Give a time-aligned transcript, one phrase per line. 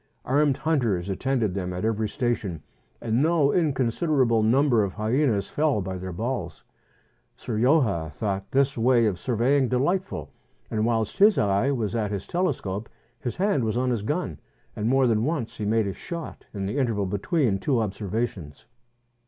[0.25, 2.63] Armed hunters attended them at every station,
[3.01, 6.63] and no inconsiderable number of hyenas fell by their balls.
[7.37, 10.31] Sir Joha thought this way of surveying delightful,
[10.71, 11.45] and whilst 93 MERIDIANA; THE
[11.75, 14.39] ADVENTURES OF his eye was at his telescope his hand was on his gun,
[14.75, 18.65] and more than once he made a shot in the interval between two observations.